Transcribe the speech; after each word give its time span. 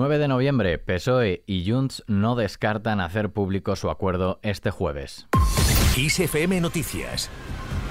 9 0.00 0.16
de 0.16 0.28
noviembre, 0.28 0.78
PSOE 0.78 1.42
y 1.44 1.70
Junts 1.70 2.04
no 2.06 2.34
descartan 2.34 3.02
hacer 3.02 3.34
público 3.34 3.76
su 3.76 3.90
acuerdo 3.90 4.40
este 4.42 4.70
jueves. 4.70 5.26
ISFM 5.94 6.58
Noticias 6.62 7.28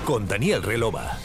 con 0.05 0.27
Daniel 0.27 0.63
Relova. 0.63 1.19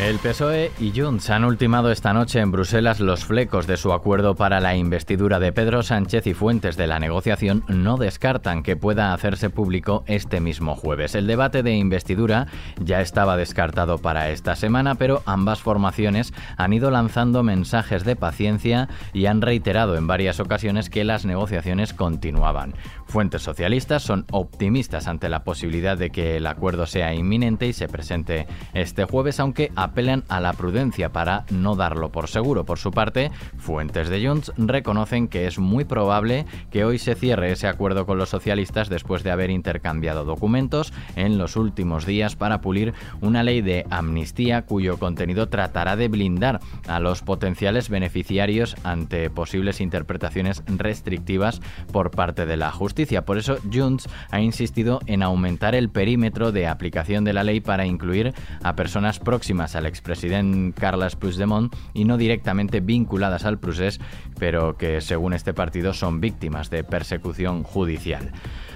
El 0.00 0.20
PSOE 0.20 0.70
y 0.78 0.92
Junts 0.94 1.28
han 1.28 1.44
ultimado 1.44 1.90
esta 1.90 2.12
noche 2.12 2.38
en 2.38 2.52
Bruselas 2.52 3.00
los 3.00 3.24
flecos 3.24 3.66
de 3.66 3.76
su 3.76 3.92
acuerdo 3.92 4.36
para 4.36 4.60
la 4.60 4.76
investidura 4.76 5.40
de 5.40 5.50
Pedro 5.50 5.82
Sánchez 5.82 6.28
y 6.28 6.34
fuentes 6.34 6.76
de 6.76 6.86
la 6.86 7.00
negociación 7.00 7.64
no 7.66 7.96
descartan 7.96 8.62
que 8.62 8.76
pueda 8.76 9.12
hacerse 9.12 9.50
público 9.50 10.04
este 10.06 10.38
mismo 10.40 10.76
jueves. 10.76 11.16
El 11.16 11.26
debate 11.26 11.64
de 11.64 11.74
investidura 11.74 12.46
ya 12.80 13.00
estaba 13.00 13.36
descartado 13.36 13.98
para 13.98 14.30
esta 14.30 14.54
semana, 14.54 14.94
pero 14.94 15.20
ambas 15.26 15.62
formaciones 15.62 16.32
han 16.56 16.72
ido 16.72 16.92
lanzando 16.92 17.42
mensajes 17.42 18.04
de 18.04 18.14
paciencia 18.14 18.88
y 19.12 19.26
han 19.26 19.42
reiterado 19.42 19.96
en 19.96 20.06
varias 20.06 20.38
ocasiones 20.38 20.90
que 20.90 21.02
las 21.02 21.26
negociaciones 21.26 21.92
continuaban. 21.92 22.72
Fuentes 23.06 23.42
socialistas 23.42 24.04
son 24.04 24.26
optimistas 24.30 25.08
ante 25.08 25.28
la 25.28 25.42
posibilidad 25.42 25.98
de 25.98 26.10
que 26.10 26.36
el 26.36 26.46
acuerdo 26.46 26.86
sea 26.86 27.14
inminente 27.14 27.66
y 27.66 27.72
se 27.72 27.88
presente 27.88 28.46
este 28.74 29.04
jueves, 29.04 29.40
aunque 29.40 29.72
apelan 29.88 30.24
a 30.28 30.40
la 30.40 30.52
prudencia 30.52 31.10
para 31.10 31.44
no 31.50 31.74
darlo 31.76 32.10
por 32.10 32.28
seguro. 32.28 32.64
Por 32.64 32.78
su 32.78 32.90
parte, 32.90 33.30
fuentes 33.56 34.08
de 34.08 34.26
Junts 34.26 34.52
reconocen 34.56 35.28
que 35.28 35.46
es 35.46 35.58
muy 35.58 35.84
probable 35.84 36.46
que 36.70 36.84
hoy 36.84 36.98
se 36.98 37.14
cierre 37.14 37.52
ese 37.52 37.66
acuerdo 37.66 38.06
con 38.06 38.18
los 38.18 38.28
socialistas 38.28 38.88
después 38.88 39.22
de 39.22 39.30
haber 39.30 39.50
intercambiado 39.50 40.24
documentos 40.24 40.92
en 41.16 41.38
los 41.38 41.56
últimos 41.56 42.06
días 42.06 42.36
para 42.36 42.60
pulir 42.60 42.94
una 43.20 43.42
ley 43.42 43.60
de 43.60 43.86
amnistía 43.90 44.62
cuyo 44.62 44.98
contenido 44.98 45.48
tratará 45.48 45.96
de 45.96 46.08
blindar 46.08 46.60
a 46.86 47.00
los 47.00 47.22
potenciales 47.22 47.88
beneficiarios 47.88 48.76
ante 48.84 49.30
posibles 49.30 49.80
interpretaciones 49.80 50.62
restrictivas 50.66 51.60
por 51.92 52.10
parte 52.10 52.46
de 52.46 52.56
la 52.56 52.70
justicia. 52.70 53.24
Por 53.24 53.38
eso, 53.38 53.56
Junts 53.72 54.08
ha 54.30 54.40
insistido 54.40 55.00
en 55.06 55.22
aumentar 55.22 55.74
el 55.74 55.88
perímetro 55.90 56.52
de 56.52 56.66
aplicación 56.66 57.24
de 57.24 57.32
la 57.32 57.44
ley 57.44 57.60
para 57.60 57.86
incluir 57.86 58.34
a 58.62 58.76
personas 58.76 59.18
próximas 59.18 59.74
al 59.78 59.86
expresidente 59.86 60.78
Carles 60.78 61.16
Puigdemont 61.16 61.74
y 61.94 62.04
no 62.04 62.18
directamente 62.18 62.80
vinculadas 62.80 63.44
al 63.44 63.58
procés, 63.58 64.00
pero 64.38 64.76
que 64.76 65.00
según 65.00 65.32
este 65.32 65.54
partido 65.54 65.94
son 65.94 66.20
víctimas 66.20 66.70
de 66.70 66.84
persecución 66.84 67.62
judicial. 67.62 68.32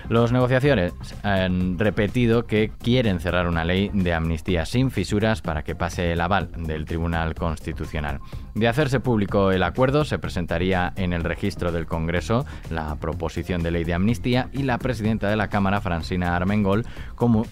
Los 0.09 0.33
negociaciones 0.33 0.93
han 1.23 1.79
repetido 1.79 2.47
que 2.47 2.71
quieren 2.83 3.21
cerrar 3.21 3.47
una 3.47 3.65
ley 3.65 3.91
de 3.95 4.13
amnistía 4.13 4.67
sin 4.67 4.91
fisuras 4.91 5.43
para 5.43 5.63
que 5.63 5.75
pase 5.75 6.13
el 6.13 6.21
aval 6.21 6.51
del 6.57 6.85
Tribunal 6.85 7.35
Constitucional. 7.35 8.21
De 8.55 8.69
hacerse 8.69 9.01
público 9.01 9.53
el 9.53 9.63
acuerdo, 9.63 10.05
se 10.05 10.19
presentaría 10.19 10.93
en 10.97 11.13
el 11.13 11.25
registro 11.25 11.73
del 11.73 11.87
Congreso 11.87 12.45
la 12.71 12.97
proposición 12.97 13.63
de 13.63 13.71
ley 13.71 13.85
de 13.85 13.95
amnistía 13.95 14.51
y 14.53 14.65
la 14.65 14.79
presidenta 14.79 15.31
de 15.31 15.37
la 15.37 15.49
Cámara, 15.49 15.81
Francina 15.81 16.37
Armengol, 16.37 16.85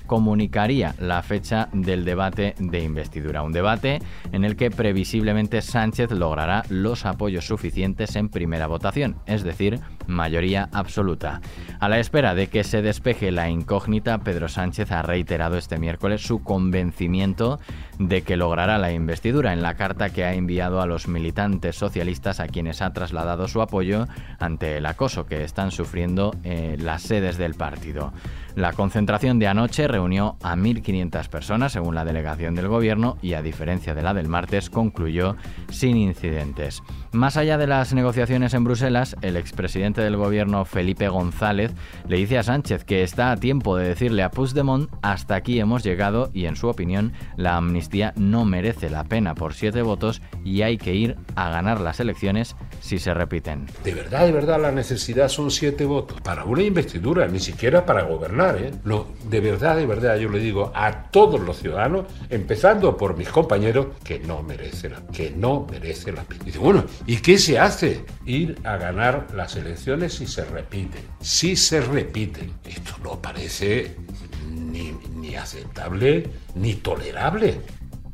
comunicaría 0.07 0.95
la 0.99 1.23
fecha 1.23 1.69
del 1.73 2.05
debate 2.05 2.55
de 2.59 2.83
investidura. 2.83 3.40
Un 3.43 3.53
debate 3.53 4.01
en 4.33 4.45
el 4.45 4.57
que 4.57 4.71
previsiblemente 4.71 5.63
Sánchez 5.63 6.11
logrará 6.11 6.65
los 6.69 7.07
apoyos 7.07 7.47
suficientes 7.47 8.17
en 8.17 8.29
primera 8.29 8.67
votación, 8.67 9.17
es 9.27 9.43
decir, 9.43 9.81
mayoría 10.07 10.69
absoluta. 10.73 11.41
A 11.79 11.89
la 11.89 11.99
espera 11.99 12.35
de 12.35 12.49
que 12.49 12.65
se 12.65 12.83
despeje 12.83 13.31
la 13.31 13.49
incógnita, 13.49 14.19
Pedro 14.19 14.49
Sánchez 14.49 14.93
ha 14.93 15.03
reiterado 15.03 15.57
este 15.57 15.79
miércoles 15.79 16.23
su 16.23 16.43
convencimiento 16.43 17.59
de 18.01 18.23
que 18.23 18.39
logrará 18.39 18.79
la 18.79 18.93
investidura 18.93 19.53
en 19.53 19.61
la 19.61 19.75
carta 19.75 20.09
que 20.09 20.25
ha 20.25 20.33
enviado 20.33 20.81
a 20.81 20.87
los 20.87 21.07
militantes 21.07 21.77
socialistas 21.77 22.41
a 22.41 22.49
quienes 22.49 22.81
ha 22.81 22.95
trasladado 22.95 23.47
su 23.47 23.61
apoyo 23.61 24.07
ante 24.39 24.79
el 24.79 24.87
acoso 24.87 25.27
que 25.27 25.45
están 25.45 25.71
sufriendo 25.71 26.35
eh, 26.43 26.77
las 26.81 27.03
sedes 27.03 27.37
del 27.37 27.55
partido. 27.55 28.13
La 28.57 28.73
concentración 28.73 29.39
de 29.39 29.47
anoche 29.47 29.87
reunió 29.87 30.37
a 30.43 30.57
1.500 30.57 31.29
personas 31.29 31.73
según 31.73 31.95
la 31.95 32.05
delegación 32.05 32.55
del 32.55 32.69
gobierno 32.69 33.17
y 33.23 33.35
a 33.35 33.43
diferencia 33.43 33.95
de 33.95 34.03
la 34.03 34.15
del 34.15 34.29
martes 34.29 34.71
concluyó 34.71 35.37
sin 35.69 35.97
incidentes. 35.97 36.83
Más 37.13 37.37
allá 37.37 37.59
de 37.59 37.67
las 37.67 37.93
negociaciones 37.93 38.55
en 38.55 38.65
Bruselas, 38.65 39.15
el 39.21 39.37
expresidente 39.37 40.01
del 40.01 40.17
gobierno 40.17 40.65
Felipe 40.65 41.09
González 41.09 41.73
le 42.09 42.17
dice 42.17 42.39
a 42.39 42.43
Sánchez 42.43 42.85
que 42.85 43.03
está 43.03 43.31
a 43.31 43.37
tiempo 43.37 43.77
de 43.77 43.89
decirle 43.89 44.23
a 44.23 44.31
Puigdemont 44.31 44.91
hasta 45.03 45.37
aquí 45.37 45.61
hemos 45.61 45.85
llegado 45.85 46.31
y 46.33 46.47
en 46.47 46.57
su 46.57 46.69
opinión 46.69 47.13
la 47.37 47.57
amnistía 47.57 47.90
no 48.17 48.45
merece 48.45 48.91
la 48.91 49.05
pena 49.05 49.35
por 49.35 49.55
siete 49.55 49.83
votos 49.83 50.23
y 50.45 50.63
hay 50.63 50.79
que 50.79 50.95
ir 50.95 51.17
a 51.35 51.51
ganar 51.51 51.81
las 51.81 52.01
elecciones 52.01 52.57
si 52.81 52.99
se 52.99 53.15
repiten. 53.15 53.67
De 53.85 53.95
verdad, 53.95 54.27
de 54.27 54.33
verdad 54.33 54.61
la 54.61 54.73
necesidad 54.73 55.29
son 55.29 55.51
siete 55.51 55.85
votos 55.85 56.21
para 56.21 56.45
una 56.45 56.63
investidura, 56.63 57.27
ni 57.27 57.41
siquiera 57.41 57.85
para 57.85 58.03
gobernar 58.03 58.57
¿eh? 58.57 58.71
de 59.29 59.41
verdad, 59.41 59.77
de 59.77 59.87
verdad, 59.87 60.17
yo 60.17 60.29
le 60.29 60.39
digo 60.39 60.73
a 60.75 61.11
todos 61.11 61.41
los 61.41 61.59
ciudadanos, 61.59 62.07
empezando 62.29 62.97
por 62.97 63.17
mis 63.17 63.29
compañeros, 63.29 63.89
que 64.05 64.19
no 64.19 64.43
merece 64.43 64.89
la, 64.89 65.01
que 65.13 65.31
no 65.31 65.67
merece 65.71 66.13
la 66.13 66.23
pena. 66.23 66.45
Y 66.47 66.59
bueno, 66.59 66.85
¿y 67.07 67.17
qué 67.19 67.39
se 67.39 67.59
hace? 67.59 68.05
Ir 68.27 68.59
a 68.65 68.77
ganar 68.77 69.29
las 69.35 69.57
elecciones 69.57 70.15
si 70.15 70.27
se 70.27 70.45
repiten. 70.45 71.03
Si 71.21 71.57
se 71.57 71.81
repiten. 71.81 72.53
Esto 72.65 72.93
no 73.03 73.21
parece 73.21 73.97
ni, 74.49 74.93
ni 75.15 75.35
aceptable 75.37 76.29
ni 76.55 76.75
tolerable. 76.75 77.61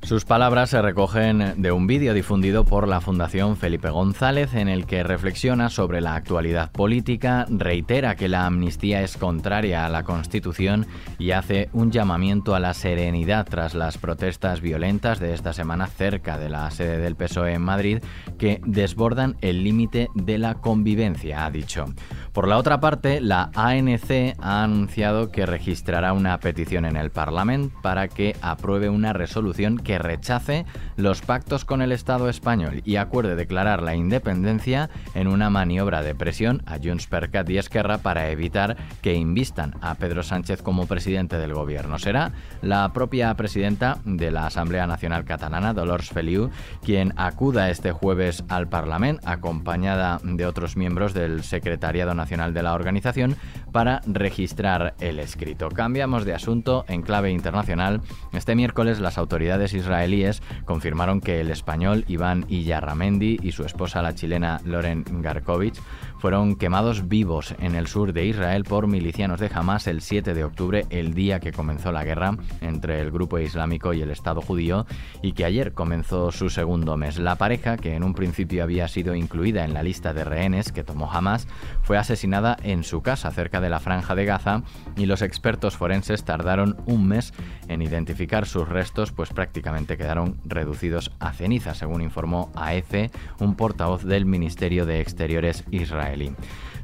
Sus 0.06 0.25
palabras 0.25 0.71
se 0.71 0.81
recogen 0.81 1.61
de 1.61 1.72
un 1.72 1.89
vídeo 1.89 2.15
difundido 2.15 2.65
por 2.65 2.87
la 2.87 3.00
Fundación 3.00 3.56
Felipe 3.56 3.91
González 3.91 4.55
en 4.55 4.69
el 4.69 4.87
que 4.87 5.03
reflexiona 5.03 5.69
sobre 5.69 6.00
la 6.00 6.15
actualidad 6.15 6.71
política, 6.71 7.44
reitera 7.50 8.15
que 8.15 8.28
la 8.28 8.47
amnistía 8.47 9.03
es 9.03 9.17
contraria 9.17 9.84
a 9.84 9.89
la 9.89 10.05
Constitución 10.05 10.87
y 11.19 11.33
hace 11.33 11.71
un 11.72 11.91
llamamiento 11.91 12.55
a 12.55 12.61
la 12.61 12.72
serenidad 12.72 13.49
tras 13.50 13.75
las 13.75 13.99
protestas 13.99 14.61
violentas 14.61 15.19
de 15.19 15.34
esta 15.34 15.53
semana 15.53 15.89
cerca 15.89 16.38
de 16.38 16.50
la 16.50 16.71
sede 16.71 16.99
del 16.99 17.17
PSOE 17.17 17.55
en 17.55 17.62
Madrid 17.62 17.99
que 18.38 18.61
desbordan 18.65 19.34
el 19.41 19.65
límite 19.65 20.09
de 20.15 20.38
la 20.38 20.55
convivencia, 20.55 21.44
ha 21.44 21.50
dicho. 21.50 21.87
Por 22.36 22.48
la 22.48 22.58
otra 22.58 22.80
parte, 22.80 23.22
la 23.22 23.50
ANC 23.54 24.36
ha 24.42 24.62
anunciado 24.62 25.30
que 25.32 25.47
registrará 25.47 26.12
una 26.12 26.38
petición 26.38 26.84
en 26.84 26.94
el 26.97 27.10
Parlamento 27.10 27.74
para 27.80 28.08
que 28.08 28.36
apruebe 28.42 28.91
una 28.91 29.14
resolución 29.14 29.78
que 29.78 29.98
rechace 29.98 30.66
los 30.98 31.22
pactos 31.22 31.64
con 31.64 31.80
el 31.80 31.92
Estado 31.92 32.28
español 32.28 32.82
y 32.84 32.96
acuerde 32.96 33.36
declarar 33.36 33.80
la 33.82 33.94
independencia 33.94 34.91
en 35.14 35.28
una 35.28 35.48
maniobra 35.48 36.02
de 36.02 36.14
presión 36.14 36.62
a 36.66 36.76
Junts 36.76 37.06
per 37.06 37.30
Cat 37.30 37.48
y 37.48 37.56
Esquerra 37.56 37.96
para 37.96 38.28
evitar 38.28 38.76
que 39.00 39.14
invistan 39.14 39.72
a 39.80 39.94
Pedro 39.94 40.22
Sánchez 40.22 40.60
como 40.60 40.84
presidente 40.84 41.38
del 41.38 41.54
gobierno. 41.54 41.98
Será 41.98 42.32
la 42.60 42.92
propia 42.92 43.32
presidenta 43.32 43.96
de 44.04 44.30
la 44.30 44.44
Asamblea 44.44 44.86
Nacional 44.86 45.25
Catalana, 45.25 45.72
Dolors 45.72 46.10
Feliu, 46.10 46.50
quien 46.84 47.14
acuda 47.16 47.70
este 47.70 47.92
jueves 47.92 48.44
al 48.50 48.69
Parlamento 48.69 49.26
acompañada 49.26 50.20
de 50.22 50.44
otros 50.44 50.76
miembros 50.76 51.14
del 51.14 51.42
Secretariado 51.42 52.12
Nacional 52.12 52.25
de 52.26 52.62
la 52.62 52.75
organización 52.75 53.37
para 53.70 54.00
registrar 54.04 54.94
el 55.00 55.20
escrito. 55.20 55.69
Cambiamos 55.69 56.25
de 56.25 56.34
asunto 56.34 56.84
en 56.88 57.03
clave 57.03 57.31
internacional. 57.31 58.00
Este 58.32 58.56
miércoles 58.56 58.98
las 58.98 59.16
autoridades 59.16 59.75
israelíes 59.75 60.42
confirmaron 60.64 61.20
que 61.20 61.41
el 61.41 61.50
español 61.50 62.04
Iván 62.09 62.44
Iyarramendi 62.48 63.38
y 63.42 63.53
su 63.53 63.64
esposa 63.64 64.03
la 64.03 64.14
chilena 64.14 64.60
Loren 64.64 65.04
Garkovich 65.22 65.81
fueron 66.19 66.56
quemados 66.56 67.09
vivos 67.09 67.54
en 67.60 67.76
el 67.76 67.87
sur 67.87 68.12
de 68.12 68.26
Israel 68.26 68.64
por 68.64 68.88
milicianos 68.88 69.38
de 69.38 69.50
Hamas 69.54 69.87
el 69.87 70.00
7 70.00 70.34
de 70.34 70.44
octubre, 70.44 70.87
el 70.91 71.14
día 71.14 71.38
que 71.38 71.53
comenzó 71.53 71.93
la 71.93 72.04
guerra 72.04 72.37
entre 72.62 73.00
el 73.00 73.10
grupo 73.10 73.38
islámico 73.38 73.93
y 73.93 74.00
el 74.00 74.10
Estado 74.10 74.41
judío, 74.41 74.87
y 75.22 75.32
que 75.32 75.44
ayer 75.44 75.72
comenzó 75.72 76.32
su 76.32 76.50
segundo 76.50 76.97
mes. 76.97 77.19
La 77.19 77.37
pareja, 77.37 77.76
que 77.76 77.94
en 77.94 78.03
un 78.03 78.14
principio 78.14 78.64
había 78.64 78.88
sido 78.88 79.14
incluida 79.14 79.64
en 79.64 79.75
la 79.75 79.82
lista 79.82 80.12
de 80.12 80.25
rehenes 80.25 80.73
que 80.73 80.82
tomó 80.82 81.12
Hamas, 81.12 81.46
fue 81.82 81.99
asesinada 81.99 82.15
en 82.24 82.84
su 82.84 83.02
casa 83.02 83.30
cerca 83.30 83.60
de 83.60 83.70
la 83.70 83.80
franja 83.80 84.14
de 84.14 84.24
Gaza 84.24 84.62
y 84.96 85.06
los 85.06 85.22
expertos 85.22 85.76
forenses 85.76 86.24
tardaron 86.24 86.76
un 86.86 87.06
mes 87.06 87.32
en 87.68 87.82
identificar 87.82 88.46
sus 88.46 88.68
restos, 88.68 89.12
pues 89.12 89.30
prácticamente 89.30 89.96
quedaron 89.96 90.38
reducidos 90.44 91.12
a 91.18 91.32
ceniza, 91.32 91.74
según 91.74 92.02
informó 92.02 92.50
AEF, 92.54 93.10
un 93.40 93.54
portavoz 93.54 94.04
del 94.04 94.26
Ministerio 94.26 94.86
de 94.86 95.00
Exteriores 95.00 95.64
israelí. 95.70 96.32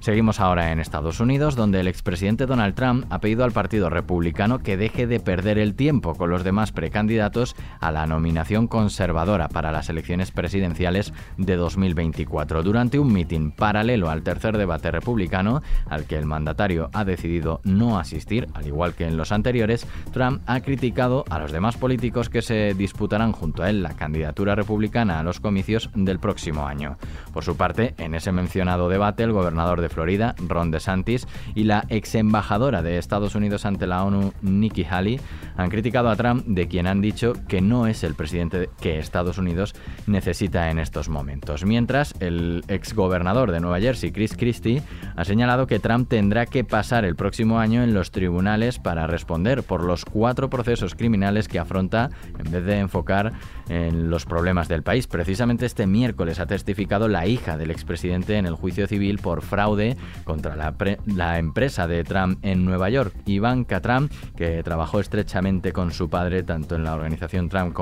Seguimos 0.03 0.41
ahora 0.41 0.73
en 0.73 0.81
Estados 0.81 1.21
Unidos, 1.21 1.55
donde 1.55 1.79
el 1.79 1.87
expresidente 1.87 2.47
Donald 2.47 2.75
Trump 2.75 3.07
ha 3.09 3.21
pedido 3.21 3.45
al 3.45 3.53
Partido 3.53 3.89
Republicano 3.89 4.59
que 4.59 4.77
deje 4.77 5.07
de 5.07 5.21
perder 5.21 5.59
el 5.59 5.77
tiempo 5.77 6.17
con 6.17 6.29
los 6.29 6.43
demás 6.43 6.73
precandidatos 6.73 7.55
a 7.79 7.93
la 7.93 8.05
nominación 8.09 8.67
conservadora 8.67 9.49
para 9.49 9.71
las 9.71 9.89
elecciones 9.91 10.33
presidenciales 10.33 11.13
de 11.37 11.55
2024. 11.55 12.65
Durante 12.65 12.99
un 12.99 13.13
mitin 13.13 13.53
paralelo 13.53 14.11
al 14.11 14.25
tercer 14.25 14.59
debate 14.59 14.91
republicano, 14.91 15.63
al 15.89 16.05
que 16.07 16.19
el 16.19 16.27
mandatario 16.27 16.91
ha 16.95 17.05
decidido 17.05 17.61
no 17.63 17.97
asistir, 17.97 18.49
al 18.55 18.67
igual 18.67 18.95
que 18.95 19.07
en 19.07 19.17
los 19.17 19.31
anteriores, 19.31 19.87
Trump 20.13 20.43
ha 20.47 20.63
criticado 20.63 21.25
a 21.31 21.39
los 21.39 21.53
demás 21.53 21.77
políticos 21.77 22.29
que 22.29 22.43
se 22.43 22.75
disputarán 22.75 23.31
junto 23.31 23.63
a 23.63 23.71
él 23.71 23.85
la 23.85 23.95
candidatura 23.95 24.57
republicana 24.57 25.21
a 25.21 25.23
los 25.23 25.39
comicios 25.39 25.91
del 25.95 26.19
próximo 26.19 26.67
año. 26.67 26.99
Por 27.33 27.45
su 27.45 27.57
parte, 27.57 27.95
en 27.99 28.17
ese 28.17 28.33
mencionado 28.33 28.89
debate, 28.89 29.23
el 29.23 29.31
gobernador 29.31 29.81
de 29.81 29.92
Florida, 29.93 30.35
Ron 30.49 30.71
DeSantis, 30.71 31.29
y 31.55 31.65
la 31.65 31.85
ex 31.89 32.15
embajadora 32.15 32.83
de 32.83 32.99
Estados 32.99 33.35
Unidos 33.35 33.67
ante 33.67 33.87
la 33.87 34.05
ONU, 34.05 34.33
Nikki 34.43 34.85
Haley, 34.85 35.21
han 35.57 35.71
criticado 35.71 36.09
a 36.09 36.17
Trump 36.17 36.45
de 36.47 36.67
quien 36.67 36.87
han 36.87 37.01
dicho 37.01 37.35
que 37.49 37.61
no 37.61 37.87
es 37.87 38.03
el 38.05 38.15
presidente 38.15 38.71
que 38.81 38.99
Estados 38.99 39.39
Unidos 39.39 39.75
necesita 40.07 40.71
en 40.71 40.79
estos 40.79 41.09
momentos. 41.09 41.65
Mientras, 41.65 42.15
el 42.21 42.65
ex 42.69 42.95
gobernador 42.95 43.53
de 43.53 43.61
Nueva 43.61 43.81
Jersey, 43.81 44.13
Chris 44.13 44.37
Christie, 44.37 44.83
ha 45.17 45.25
señalado 45.25 45.67
que 45.67 45.79
Trump 45.79 46.09
tendrá 46.09 46.47
que 46.47 46.65
pasar 46.65 47.05
el 47.05 47.17
próximo 47.17 47.59
año 47.59 47.83
en 47.83 47.95
los 47.95 48.11
tribunales 48.11 48.79
para 48.79 49.07
responder 49.07 49.63
por 49.63 49.85
los 49.85 50.05
cuatro 50.05 50.51
procesos 50.51 50.95
criminales 50.95 51.49
que 51.49 51.59
afronta 51.59 52.11
en 52.39 52.51
vez 52.51 52.65
de 52.65 52.79
enfocar 52.79 53.33
en 53.69 54.11
los 54.11 54.27
problemas 54.27 54.69
del 54.69 54.83
país. 54.83 55.07
Precisamente 55.07 55.67
este 55.67 55.87
miércoles 55.87 56.41
ha 56.41 56.47
testificado 56.47 57.09
la 57.09 57.27
hija 57.27 57.57
del 57.57 57.71
expresidente 57.71 58.37
en 58.37 58.47
el 58.47 58.55
juicio 58.55 58.87
civil 58.87 59.19
por 59.19 59.43
fraude 59.43 59.82
contra 60.25 60.57
la, 60.57 61.39
empresa 61.39 61.87
de 61.87 62.05
Trump 62.05 62.39
en 62.43 62.65
Nueva 62.65 62.91
York, 62.91 63.15
Ivanka 63.27 63.81
Trump, 63.81 64.13
que 64.37 64.63
trabajó 64.63 65.01
estrechamente 65.01 65.73
con 65.73 65.93
su 65.93 66.09
padre 66.09 66.43
tanto 66.43 66.75
en 66.75 66.85
la 66.85 66.95
organización 66.95 67.49
Trump 67.49 67.75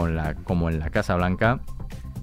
como 0.44 0.68
en 0.68 0.78
la 0.78 0.90
Casa 0.90 1.16
Blanca 1.16 1.60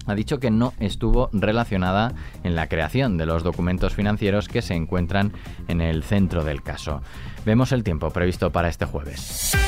ha 0.08 0.14
dicho 0.14 0.40
que 0.40 0.50
no 0.50 0.72
estuvo 0.80 1.28
relacionada 1.32 2.14
en 2.42 2.54
la 2.54 2.66
creación 2.66 3.18
de 3.18 3.26
los 3.26 3.42
documentos 3.42 3.94
financieros 3.94 4.48
que 4.48 4.62
se 4.62 4.74
encuentran 4.74 5.32
en 5.68 5.80
el 5.80 6.02
centro 6.02 6.44
del 6.44 6.62
caso. 6.62 7.02
Vemos 7.44 7.72
el 7.72 7.84
tiempo 7.84 8.10
previsto 8.10 8.50
para 8.50 8.68
este 8.68 8.86
jueves. 8.86 9.67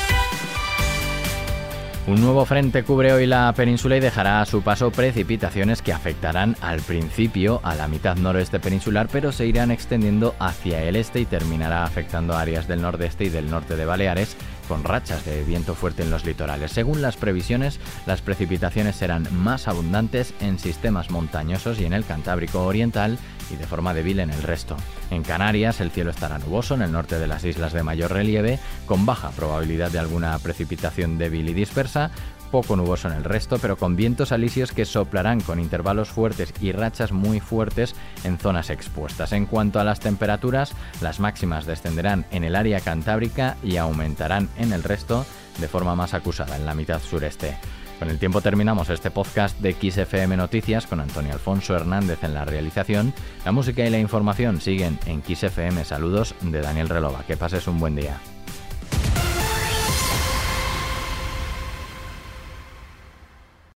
Un 2.07 2.19
nuevo 2.19 2.45
frente 2.45 2.83
cubre 2.83 3.13
hoy 3.13 3.27
la 3.27 3.53
península 3.53 3.95
y 3.95 3.99
dejará 3.99 4.41
a 4.41 4.47
su 4.47 4.63
paso 4.63 4.89
precipitaciones 4.89 5.83
que 5.83 5.93
afectarán 5.93 6.55
al 6.59 6.81
principio 6.81 7.61
a 7.63 7.75
la 7.75 7.87
mitad 7.87 8.15
noroeste 8.15 8.59
peninsular, 8.59 9.07
pero 9.11 9.31
se 9.31 9.45
irán 9.45 9.69
extendiendo 9.69 10.33
hacia 10.39 10.81
el 10.83 10.95
este 10.95 11.19
y 11.19 11.25
terminará 11.25 11.83
afectando 11.83 12.35
áreas 12.35 12.67
del 12.67 12.81
nordeste 12.81 13.25
y 13.25 13.29
del 13.29 13.51
norte 13.51 13.75
de 13.75 13.85
Baleares 13.85 14.35
con 14.67 14.83
rachas 14.83 15.25
de 15.25 15.43
viento 15.43 15.75
fuerte 15.75 16.01
en 16.01 16.09
los 16.09 16.25
litorales. 16.25 16.71
Según 16.71 17.03
las 17.03 17.17
previsiones, 17.17 17.79
las 18.07 18.21
precipitaciones 18.23 18.95
serán 18.95 19.27
más 19.31 19.67
abundantes 19.67 20.33
en 20.41 20.57
sistemas 20.57 21.11
montañosos 21.11 21.79
y 21.79 21.85
en 21.85 21.93
el 21.93 22.03
Cantábrico 22.03 22.65
Oriental 22.65 23.19
y 23.51 23.57
de 23.57 23.67
forma 23.67 23.93
débil 23.93 24.19
en 24.19 24.29
el 24.29 24.41
resto. 24.43 24.77
En 25.09 25.23
Canarias 25.23 25.81
el 25.81 25.91
cielo 25.91 26.11
estará 26.11 26.39
nuboso 26.39 26.75
en 26.75 26.81
el 26.81 26.91
norte 26.91 27.19
de 27.19 27.27
las 27.27 27.43
islas 27.43 27.73
de 27.73 27.83
mayor 27.83 28.11
relieve, 28.11 28.59
con 28.85 29.05
baja 29.05 29.31
probabilidad 29.31 29.91
de 29.91 29.99
alguna 29.99 30.37
precipitación 30.39 31.17
débil 31.17 31.49
y 31.49 31.53
dispersa, 31.53 32.11
poco 32.51 32.75
nuboso 32.75 33.07
en 33.07 33.15
el 33.15 33.23
resto, 33.23 33.57
pero 33.59 33.77
con 33.77 33.95
vientos 33.95 34.31
alisios 34.31 34.73
que 34.73 34.85
soplarán 34.85 35.39
con 35.39 35.59
intervalos 35.59 36.09
fuertes 36.09 36.53
y 36.61 36.73
rachas 36.73 37.11
muy 37.11 37.39
fuertes 37.39 37.95
en 38.23 38.37
zonas 38.37 38.69
expuestas. 38.69 39.31
En 39.31 39.45
cuanto 39.45 39.79
a 39.79 39.83
las 39.83 40.01
temperaturas, 40.01 40.73
las 40.99 41.19
máximas 41.19 41.65
descenderán 41.65 42.25
en 42.31 42.43
el 42.43 42.55
área 42.55 42.81
cantábrica 42.81 43.55
y 43.63 43.77
aumentarán 43.77 44.49
en 44.57 44.73
el 44.73 44.83
resto 44.83 45.25
de 45.59 45.67
forma 45.67 45.95
más 45.95 46.13
acusada 46.13 46.57
en 46.57 46.65
la 46.65 46.75
mitad 46.75 47.01
sureste. 47.01 47.57
Con 48.01 48.09
el 48.09 48.17
tiempo 48.17 48.41
terminamos 48.41 48.89
este 48.89 49.11
podcast 49.11 49.59
de 49.59 49.73
XFM 49.73 50.35
Noticias 50.35 50.87
con 50.87 51.01
Antonio 51.01 51.33
Alfonso 51.33 51.75
Hernández 51.75 52.23
en 52.23 52.33
la 52.33 52.45
realización. 52.45 53.13
La 53.45 53.51
música 53.51 53.85
y 53.85 53.91
la 53.91 53.99
información 53.99 54.59
siguen 54.59 54.97
en 55.05 55.21
XFM. 55.21 55.85
Saludos 55.85 56.33
de 56.41 56.61
Daniel 56.61 56.89
Relova. 56.89 57.23
Que 57.27 57.37
pases 57.37 57.67
un 57.67 57.79
buen 57.79 57.95
día. 57.95 58.19